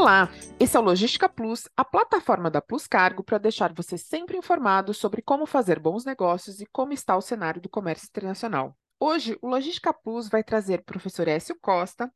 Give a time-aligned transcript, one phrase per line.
[0.00, 4.34] Olá, esse é o Logística Plus, a plataforma da Plus Cargo para deixar você sempre
[4.34, 8.74] informado sobre como fazer bons negócios e como está o cenário do comércio internacional.
[8.98, 12.10] Hoje, o Logística Plus vai trazer o professor Écio Costa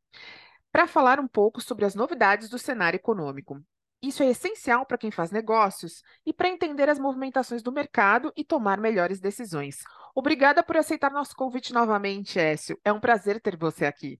[0.72, 3.62] para falar um pouco sobre as novidades do cenário econômico.
[4.03, 8.43] Isso é essencial para quem faz negócios e para entender as movimentações do mercado e
[8.43, 9.80] tomar melhores decisões.
[10.14, 12.80] Obrigada por aceitar nosso convite novamente, Écio.
[12.82, 14.18] É um prazer ter você aqui.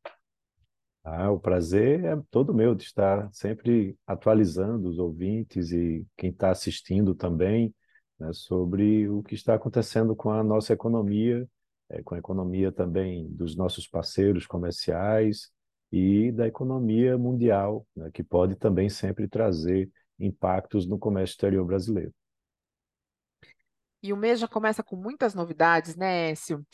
[1.05, 6.51] Ah, o prazer é todo meu de estar sempre atualizando os ouvintes e quem está
[6.51, 7.75] assistindo também
[8.19, 11.47] né, sobre o que está acontecendo com a nossa economia,
[11.91, 15.51] é, com a economia também dos nossos parceiros comerciais
[15.93, 22.15] e da economia mundial, né, que pode também sempre trazer impactos no comércio exterior brasileiro.
[24.03, 26.65] E o mês já começa com muitas novidades, né, Écio?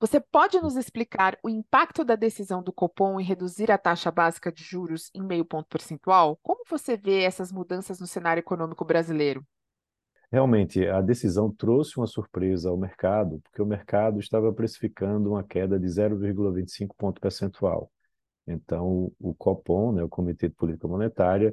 [0.00, 4.52] Você pode nos explicar o impacto da decisão do Copom em reduzir a taxa básica
[4.52, 6.38] de juros em meio ponto percentual?
[6.40, 9.44] Como você vê essas mudanças no cenário econômico brasileiro?
[10.30, 15.80] Realmente, a decisão trouxe uma surpresa ao mercado, porque o mercado estava precificando uma queda
[15.80, 17.90] de 0,25 ponto percentual.
[18.46, 21.52] Então, o Copom, né, o Comitê de Política Monetária,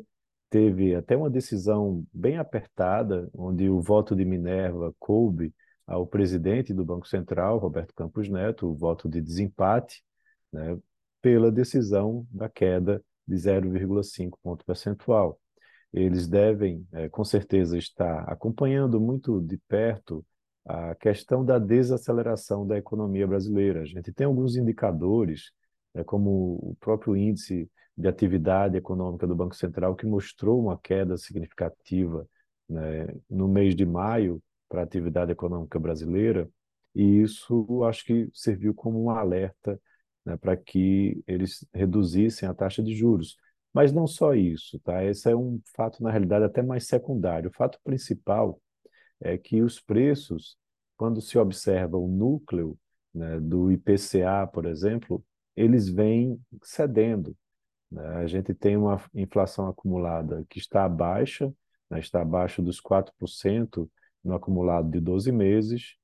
[0.52, 5.52] teve até uma decisão bem apertada, onde o voto de Minerva coube
[5.88, 10.04] ao presidente do Banco Central, Roberto Campos Neto, o voto de desempate,
[10.52, 10.78] né,
[11.22, 15.40] pela decisão da queda de 0,5 ponto percentual.
[15.94, 20.26] Eles devem, é, com certeza, estar acompanhando muito de perto
[20.66, 23.82] a questão da desaceleração da economia brasileira.
[23.82, 25.52] A gente tem alguns indicadores,
[25.94, 31.18] é, como o próprio índice de atividade econômica do Banco Central, que mostrou uma queda
[31.18, 32.28] significativa
[32.68, 34.42] né, no mês de maio,
[34.76, 36.50] para a atividade econômica brasileira,
[36.94, 39.80] e isso acho que serviu como um alerta
[40.26, 43.38] né, para que eles reduzissem a taxa de juros.
[43.74, 45.04] Mas não só isso, tá?
[45.04, 47.50] Esse é um fato, na realidade, até mais secundário.
[47.50, 48.62] O fato principal
[49.22, 50.58] é que os preços,
[50.98, 52.78] quando se observa o núcleo
[53.14, 55.24] né, do IPCA, por exemplo,
[55.56, 57.36] eles vêm cedendo.
[57.90, 58.06] Né?
[58.18, 61.54] A gente tem uma inflação acumulada que está baixa,
[61.90, 63.90] né, está abaixo dos 4%,
[64.26, 65.96] no acumulado de 12 meses,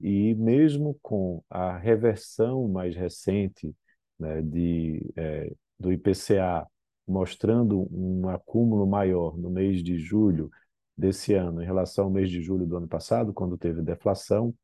[0.00, 3.74] e mesmo com a reversão mais recente
[4.18, 6.66] né, de, é, do IPCA,
[7.06, 10.50] mostrando um acúmulo maior no mês de julho
[10.96, 14.54] desse ano em relação ao mês de julho do ano passado, quando teve deflação,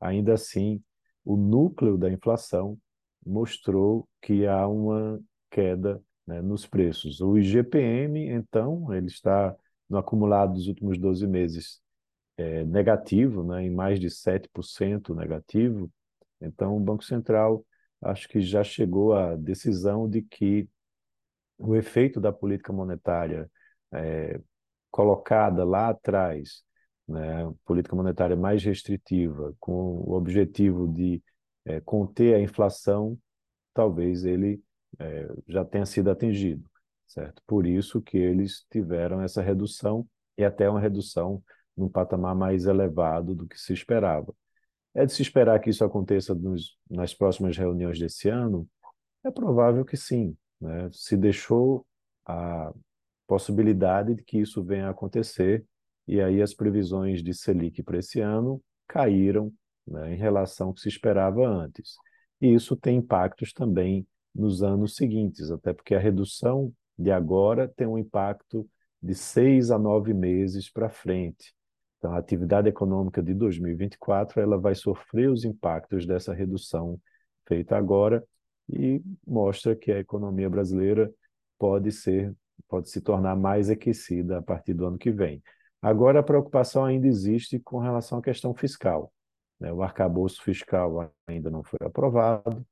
[0.00, 0.82] ainda assim,
[1.24, 2.76] o núcleo da inflação
[3.24, 7.20] mostrou que há uma queda né, nos preços.
[7.20, 9.54] O IGPM, então, ele está
[9.88, 11.80] no acumulado dos últimos 12 meses
[12.36, 15.90] é, negativo, né, em mais de 7% negativo.
[16.40, 17.64] Então, o Banco Central
[18.02, 20.68] acho que já chegou à decisão de que
[21.58, 23.50] o efeito da política monetária
[23.92, 24.40] é,
[24.90, 26.62] colocada lá atrás,
[27.08, 31.22] né, política monetária mais restritiva, com o objetivo de
[31.64, 33.18] é, conter a inflação,
[33.72, 34.62] talvez ele
[34.98, 36.68] é, já tenha sido atingido,
[37.06, 37.42] certo?
[37.46, 41.42] Por isso que eles tiveram essa redução e até uma redução
[41.76, 44.34] num patamar mais elevado do que se esperava.
[44.94, 48.66] É de se esperar que isso aconteça nos, nas próximas reuniões desse ano?
[49.24, 50.36] É provável que sim.
[50.60, 50.88] Né?
[50.92, 51.86] Se deixou
[52.24, 52.72] a
[53.26, 55.64] possibilidade de que isso venha a acontecer,
[56.08, 59.52] e aí as previsões de Selic para esse ano caíram
[59.86, 61.96] né, em relação ao que se esperava antes.
[62.40, 67.86] E isso tem impactos também nos anos seguintes, até porque a redução de agora tem
[67.86, 68.68] um impacto
[69.02, 71.54] de seis a nove meses para frente.
[72.06, 77.00] Então, a atividade econômica de 2024 ela vai sofrer os impactos dessa redução
[77.48, 78.24] feita agora
[78.68, 81.12] e mostra que a economia brasileira
[81.58, 82.32] pode ser
[82.68, 85.42] pode se tornar mais aquecida a partir do ano que vem.
[85.82, 89.12] Agora, a preocupação ainda existe com relação à questão fiscal.
[89.58, 89.72] Né?
[89.72, 92.64] O arcabouço fiscal ainda não foi aprovado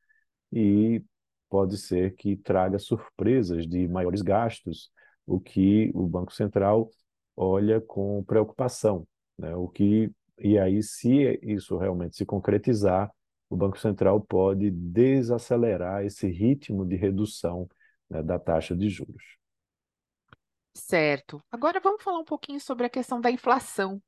[0.52, 1.04] e
[1.50, 4.92] pode ser que traga surpresas de maiores gastos,
[5.26, 6.88] o que o Banco Central
[7.36, 9.04] olha com preocupação.
[9.38, 9.54] Né?
[9.54, 13.10] O que, e aí, se isso realmente se concretizar,
[13.48, 17.68] o Banco Central pode desacelerar esse ritmo de redução
[18.10, 19.22] né, da taxa de juros.
[20.76, 21.40] Certo.
[21.52, 24.02] Agora vamos falar um pouquinho sobre a questão da inflação.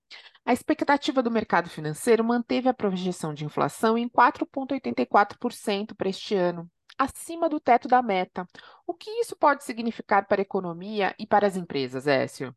[0.45, 6.69] A expectativa do mercado financeiro manteve a projeção de inflação em 4,84% para este ano,
[6.99, 8.47] acima do teto da meta.
[8.85, 12.55] O que isso pode significar para a economia e para as empresas, Écio?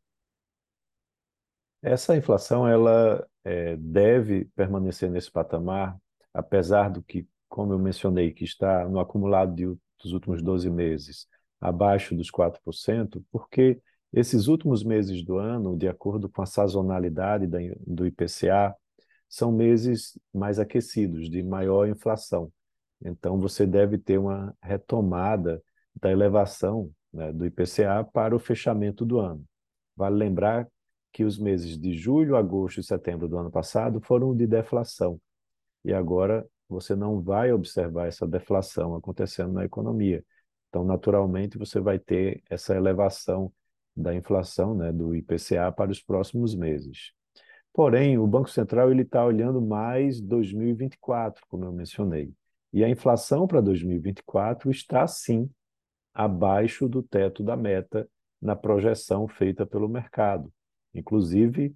[1.82, 5.96] Essa inflação ela é, deve permanecer nesse patamar,
[6.32, 9.64] apesar do que, como eu mencionei, que está no acumulado de,
[10.02, 11.26] dos últimos 12 meses
[11.60, 13.80] abaixo dos 4%, porque
[14.12, 17.46] Esses últimos meses do ano, de acordo com a sazonalidade
[17.86, 18.74] do IPCA,
[19.28, 22.52] são meses mais aquecidos, de maior inflação.
[23.04, 25.62] Então, você deve ter uma retomada
[25.94, 29.44] da elevação né, do IPCA para o fechamento do ano.
[29.96, 30.66] Vale lembrar
[31.12, 35.20] que os meses de julho, agosto e setembro do ano passado foram de deflação.
[35.84, 40.24] E agora você não vai observar essa deflação acontecendo na economia.
[40.68, 43.52] Então, naturalmente, você vai ter essa elevação
[43.96, 47.12] da inflação, né, do IPCA para os próximos meses.
[47.72, 52.32] Porém, o Banco Central ele está olhando mais 2024, como eu mencionei.
[52.72, 55.50] E a inflação para 2024 está, sim,
[56.14, 58.08] abaixo do teto da meta
[58.40, 60.52] na projeção feita pelo mercado.
[60.94, 61.74] Inclusive,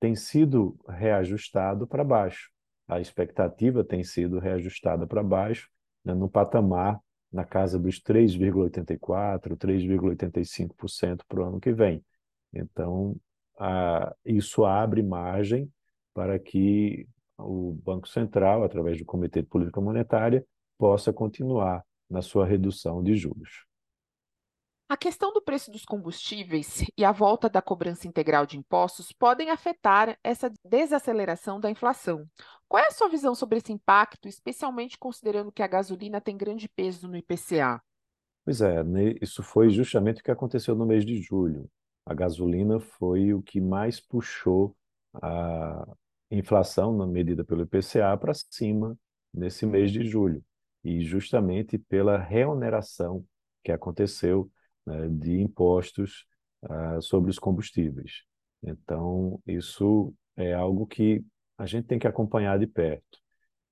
[0.00, 2.50] tem sido reajustado para baixo.
[2.88, 5.68] A expectativa tem sido reajustada para baixo,
[6.04, 7.00] né, no patamar
[7.32, 12.04] na casa dos 3,84%, 3,85% para o ano que vem.
[12.52, 13.16] Então,
[13.58, 15.70] a, isso abre margem
[16.14, 17.06] para que
[17.38, 20.46] o Banco Central, através do Comitê de Política Monetária,
[20.78, 23.66] possa continuar na sua redução de juros.
[24.88, 29.50] A questão do preço dos combustíveis e a volta da cobrança integral de impostos podem
[29.50, 32.24] afetar essa desaceleração da inflação.
[32.68, 36.68] Qual é a sua visão sobre esse impacto, especialmente considerando que a gasolina tem grande
[36.68, 37.82] peso no IPCA?
[38.44, 38.76] Pois é,
[39.20, 41.68] isso foi justamente o que aconteceu no mês de julho.
[42.06, 44.76] A gasolina foi o que mais puxou
[45.20, 45.84] a
[46.30, 48.96] inflação, na medida pelo IPCA, para cima
[49.34, 50.44] nesse mês de julho.
[50.84, 53.24] E justamente pela reoneração
[53.64, 54.48] que aconteceu
[54.86, 56.24] né, de impostos
[56.62, 58.22] uh, sobre os combustíveis.
[58.62, 61.24] Então, isso é algo que
[61.58, 63.18] a gente tem que acompanhar de perto.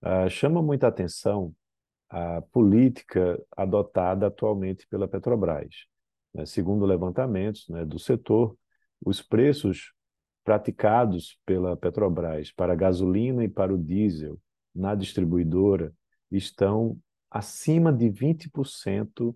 [0.02, 1.54] Uh, chama muita atenção
[2.08, 5.86] a política adotada atualmente pela Petrobras.
[6.32, 6.46] Né?
[6.46, 8.56] Segundo levantamentos né, do setor,
[9.04, 9.92] os preços
[10.44, 14.38] praticados pela Petrobras para a gasolina e para o diesel
[14.74, 15.92] na distribuidora
[16.30, 16.98] estão
[17.30, 19.34] acima de 20%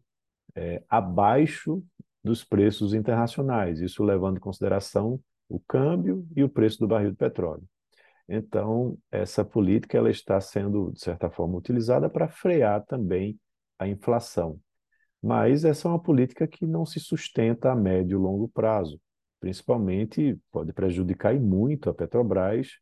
[0.58, 1.82] é, abaixo
[2.22, 7.16] dos preços internacionais, isso levando em consideração o câmbio e o preço do barril de
[7.16, 7.62] petróleo.
[8.28, 13.38] Então, essa política ela está sendo, de certa forma, utilizada para frear também
[13.78, 14.60] a inflação.
[15.22, 19.00] Mas essa é uma política que não se sustenta a médio e longo prazo.
[19.40, 22.72] Principalmente, pode prejudicar e muito a Petrobras,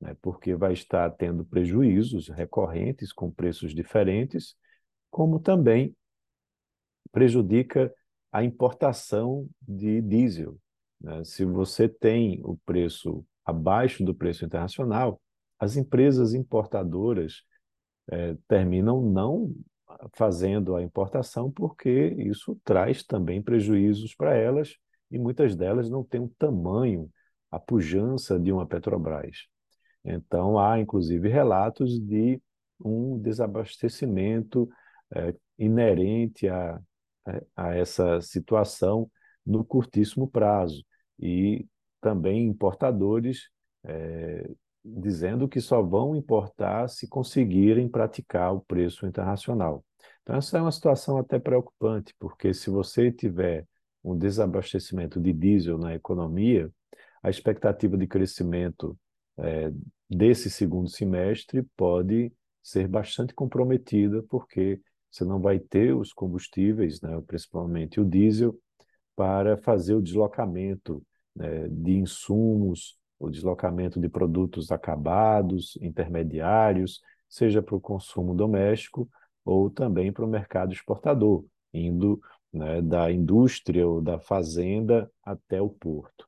[0.00, 4.56] né, porque vai estar tendo prejuízos recorrentes com preços diferentes,
[5.10, 5.94] como também
[7.16, 7.90] prejudica
[8.30, 10.58] a importação de diesel.
[11.00, 11.24] Né?
[11.24, 15.18] Se você tem o preço abaixo do preço internacional,
[15.58, 17.42] as empresas importadoras
[18.10, 19.50] é, terminam não
[20.12, 24.76] fazendo a importação porque isso traz também prejuízos para elas
[25.10, 27.08] e muitas delas não têm o tamanho,
[27.50, 29.46] a pujança de uma Petrobras.
[30.04, 32.38] Então, há inclusive relatos de
[32.78, 34.68] um desabastecimento
[35.14, 36.78] é, inerente a,
[37.54, 39.10] a essa situação
[39.44, 40.84] no curtíssimo prazo.
[41.18, 41.66] E
[42.00, 43.48] também importadores
[43.84, 44.50] é,
[44.84, 49.84] dizendo que só vão importar se conseguirem praticar o preço internacional.
[50.22, 53.66] Então, essa é uma situação até preocupante, porque se você tiver
[54.02, 56.70] um desabastecimento de diesel na economia,
[57.22, 58.96] a expectativa de crescimento
[59.38, 59.72] é,
[60.08, 64.80] desse segundo semestre pode ser bastante comprometida, porque
[65.16, 68.58] você não vai ter os combustíveis, né, principalmente o diesel,
[69.14, 71.02] para fazer o deslocamento
[71.34, 79.08] né, de insumos, o deslocamento de produtos acabados, intermediários, seja para o consumo doméstico
[79.44, 82.20] ou também para o mercado exportador, indo
[82.52, 86.26] né, da indústria ou da fazenda até o porto.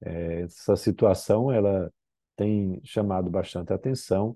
[0.00, 1.92] É, essa situação ela
[2.36, 4.34] tem chamado bastante atenção?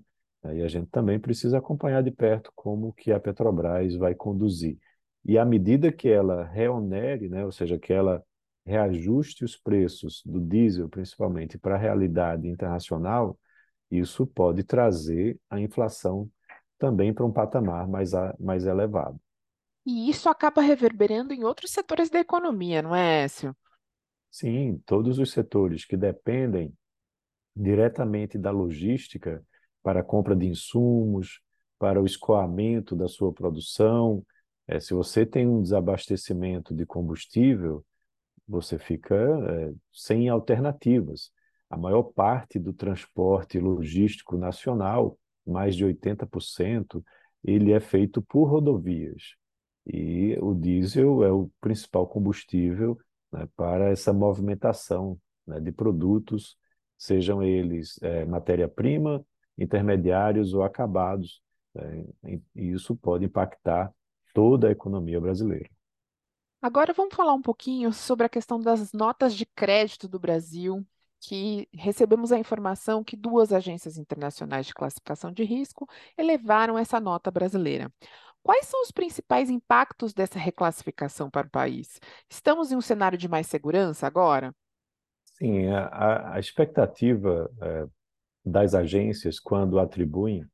[0.53, 4.77] E a gente também precisa acompanhar de perto como que a Petrobras vai conduzir.
[5.23, 8.23] E à medida que ela reonere, né, ou seja, que ela
[8.65, 13.39] reajuste os preços do diesel, principalmente para a realidade internacional,
[13.89, 16.29] isso pode trazer a inflação
[16.77, 19.19] também para um patamar mais, mais elevado.
[19.85, 23.55] E isso acaba reverberando em outros setores da economia, não é, Écio?
[24.31, 26.73] Sim, todos os setores que dependem
[27.55, 29.45] diretamente da logística
[29.85, 31.41] para a compra de insumos,
[31.77, 34.25] para o escoamento da sua produção.
[34.67, 37.85] É, se você tem um desabastecimento de combustível,
[38.47, 41.29] você fica é, sem alternativas.
[41.69, 47.03] A maior parte do transporte logístico nacional, mais de 80%,
[47.43, 49.35] ele é feito por rodovias.
[49.85, 52.97] E o diesel é o principal combustível
[53.31, 56.57] né, para essa movimentação né, de produtos,
[56.97, 59.23] sejam eles é, matéria-prima,
[59.57, 61.41] intermediários ou acabados,
[61.73, 63.93] né, e isso pode impactar
[64.33, 65.69] toda a economia brasileira.
[66.61, 70.85] Agora vamos falar um pouquinho sobre a questão das notas de crédito do Brasil,
[71.19, 77.31] que recebemos a informação que duas agências internacionais de classificação de risco elevaram essa nota
[77.31, 77.91] brasileira.
[78.43, 81.99] Quais são os principais impactos dessa reclassificação para o país?
[82.29, 84.53] Estamos em um cenário de mais segurança agora?
[85.23, 87.87] Sim, a, a expectativa é,
[88.45, 90.45] das agências quando atribuem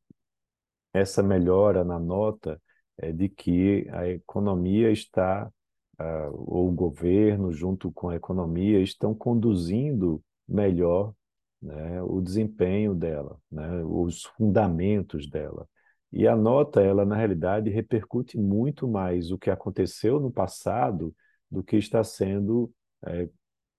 [0.93, 2.61] essa melhora na nota
[2.97, 5.51] é de que a economia está,
[5.99, 11.13] uh, ou o governo, junto com a economia, estão conduzindo melhor
[11.61, 15.67] né, o desempenho dela, né, os fundamentos dela.
[16.11, 21.15] E a nota, ela na realidade repercute muito mais o que aconteceu no passado
[21.49, 22.71] do que está sendo
[23.05, 23.29] é,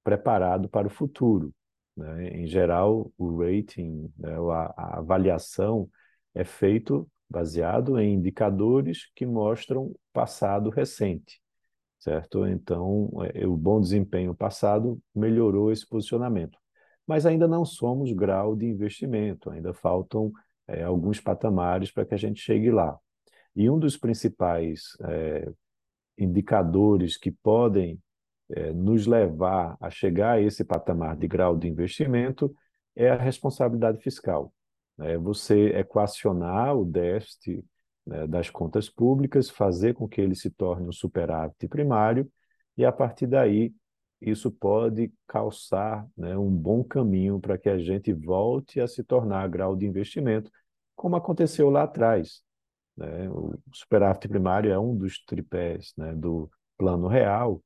[0.03, 1.53] preparado para o futuro.
[1.97, 2.29] Né?
[2.29, 5.89] Em geral, o rating, né, a, a avaliação
[6.35, 11.41] é feito baseado em indicadores que mostram passado recente,
[11.99, 12.47] certo?
[12.47, 16.59] Então, é, o bom desempenho passado melhorou esse posicionamento.
[17.07, 20.31] Mas ainda não somos grau de investimento, ainda faltam
[20.69, 22.99] é, alguns patamares para que a gente chegue lá.
[23.57, 25.51] E um dos principais é,
[26.19, 27.99] indicadores que podem
[28.53, 32.55] é, nos levar a chegar a esse patamar de grau de investimento
[32.95, 34.53] é a responsabilidade fiscal.
[35.01, 37.65] É você equacionar o déficit
[38.07, 42.31] né, das contas públicas, fazer com que ele se torne um superávit primário,
[42.77, 43.75] e a partir daí
[44.21, 49.49] isso pode calçar né, um bom caminho para que a gente volte a se tornar
[49.49, 50.51] grau de investimento,
[50.95, 52.43] como aconteceu lá atrás.
[52.97, 53.29] Né?
[53.31, 57.63] O superávit primário é um dos tripés né, do plano real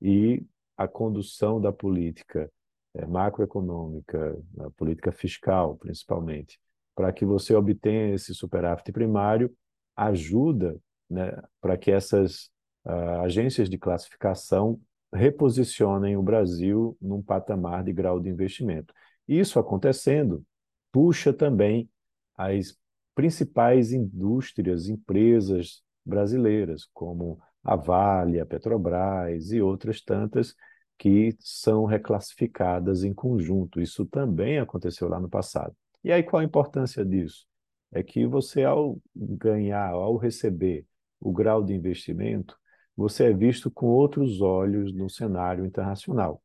[0.00, 0.44] e
[0.76, 2.50] a condução da política
[2.94, 6.58] é, macroeconômica, a política fiscal, principalmente,
[6.94, 9.54] para que você obtenha esse superávit primário,
[9.94, 10.78] ajuda
[11.08, 11.30] né,
[11.60, 12.50] para que essas
[12.84, 14.80] uh, agências de classificação
[15.12, 18.94] reposicionem o Brasil num patamar de grau de investimento.
[19.26, 20.44] Isso acontecendo,
[20.92, 21.90] puxa também
[22.36, 22.76] as
[23.14, 30.54] principais indústrias, empresas brasileiras, como a Vale, a Petrobras e outras tantas
[30.98, 33.80] que são reclassificadas em conjunto.
[33.80, 35.74] Isso também aconteceu lá no passado.
[36.04, 37.46] E aí qual a importância disso?
[37.92, 40.86] É que você, ao ganhar, ao receber
[41.18, 42.56] o grau de investimento,
[42.96, 46.42] você é visto com outros olhos no cenário internacional.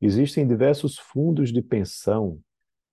[0.00, 2.40] Existem diversos fundos de pensão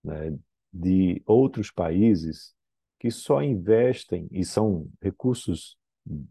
[0.02, 0.32] né,
[0.72, 2.54] de outros países
[2.98, 5.76] que só investem, e são recursos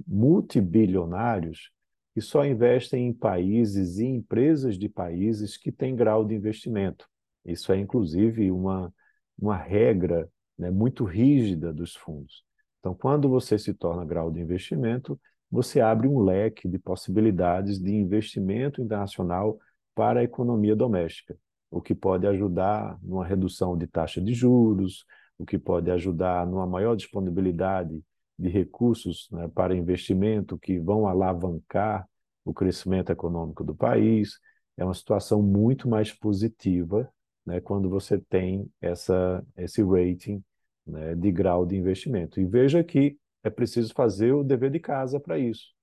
[0.08, 1.72] multibilionários,
[2.14, 7.08] que só investem em países e empresas de países que têm grau de investimento.
[7.46, 8.94] Isso é, inclusive, uma,
[9.38, 12.44] uma regra né, muito rígida dos fundos.
[12.80, 15.20] Então, quando você se torna grau de investimento,
[15.52, 19.58] você abre um leque de possibilidades de investimento internacional
[19.96, 21.36] para a economia doméstica,
[21.72, 25.06] o que pode ajudar numa redução de taxa de juros,
[25.38, 28.02] o que pode ajudar numa maior disponibilidade
[28.40, 32.08] de recursos né, para investimento que vão alavancar
[32.46, 34.40] o crescimento econômico do país.
[34.78, 37.12] É uma situação muito mais positiva
[37.46, 40.42] né, quando você tem essa, esse rating
[40.88, 42.40] né, de grau de investimento.
[42.40, 45.74] E veja que é preciso fazer o dever de casa para isso.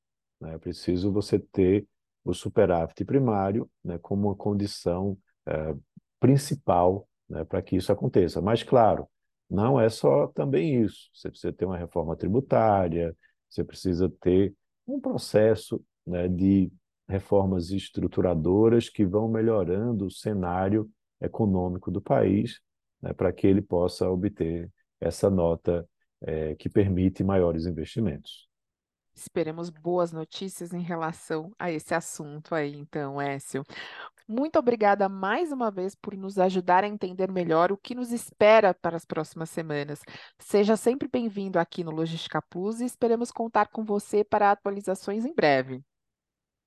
[0.40, 0.54] Né?
[0.54, 1.86] É preciso você ter
[2.24, 5.74] o superávit primário né, como uma condição é,
[6.18, 8.40] principal né, para que isso aconteça.
[8.40, 9.06] Mas, claro,
[9.48, 11.08] não é só também isso.
[11.14, 13.16] Você precisa ter uma reforma tributária,
[13.48, 14.54] você precisa ter
[14.86, 16.70] um processo né, de
[17.08, 22.60] reformas estruturadoras que vão melhorando o cenário econômico do país,
[23.00, 25.88] né, para que ele possa obter essa nota
[26.20, 28.48] é, que permite maiores investimentos.
[29.16, 33.64] Esperemos boas notícias em relação a esse assunto aí, então, Écio.
[34.28, 38.74] Muito obrigada mais uma vez por nos ajudar a entender melhor o que nos espera
[38.74, 40.02] para as próximas semanas.
[40.38, 45.34] Seja sempre bem-vindo aqui no Logística Plus e esperamos contar com você para atualizações em
[45.34, 45.82] breve.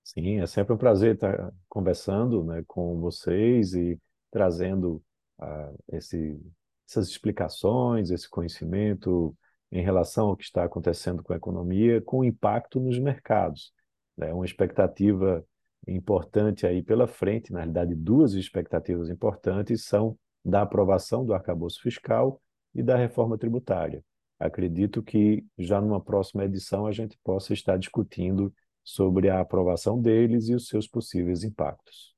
[0.03, 3.99] Sim, é sempre um prazer estar conversando né, com vocês e
[4.31, 5.03] trazendo
[5.39, 6.41] uh, esse,
[6.87, 9.37] essas explicações, esse conhecimento
[9.71, 13.71] em relação ao que está acontecendo com a economia, com impacto nos mercados.
[14.19, 15.45] É uma expectativa
[15.87, 22.41] importante aí pela frente, na realidade, duas expectativas importantes são da aprovação do arcabouço fiscal
[22.73, 24.03] e da reforma tributária.
[24.39, 30.47] Acredito que já numa próxima edição a gente possa estar discutindo sobre a aprovação deles
[30.47, 32.15] e os seus possíveis impactos.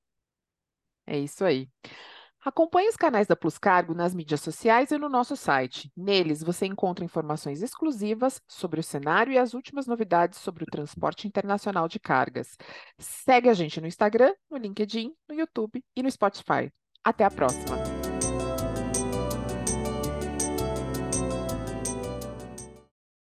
[1.06, 1.68] É isso aí.
[2.44, 5.92] Acompanhe os canais da Plus Cargo nas mídias sociais e no nosso site.
[5.96, 11.28] Neles você encontra informações exclusivas sobre o cenário e as últimas novidades sobre o transporte
[11.28, 12.58] internacional de cargas.
[12.98, 16.72] Segue a gente no Instagram, no LinkedIn, no YouTube e no Spotify.
[17.04, 17.91] Até a próxima!